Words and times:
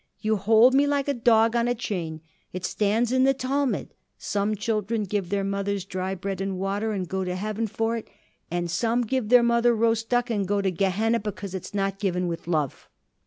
You 0.19 0.37
hold 0.37 0.73
me 0.73 0.87
like 0.87 1.07
a 1.07 1.13
dog 1.13 1.55
on 1.55 1.67
a 1.67 1.75
chain. 1.75 2.21
It 2.53 2.65
stands 2.65 3.11
in 3.11 3.23
the 3.23 3.35
Talmud; 3.35 3.93
some 4.17 4.55
children 4.55 5.03
give 5.03 5.29
their 5.29 5.43
mothers 5.43 5.85
dry 5.85 6.15
bread 6.15 6.41
and 6.41 6.57
water 6.57 6.91
and 6.91 7.07
go 7.07 7.23
to 7.23 7.35
heaven 7.35 7.67
for 7.67 7.97
it, 7.97 8.07
and 8.49 8.71
some 8.71 9.03
give 9.03 9.29
their 9.29 9.43
mother 9.43 9.75
roast 9.75 10.09
duck 10.09 10.31
and 10.31 10.47
go 10.47 10.59
to 10.59 10.71
Gehenna 10.71 11.19
because 11.19 11.53
it's 11.53 11.75
not 11.75 11.99
given 11.99 12.27
with 12.27 12.47
love." 12.47 12.89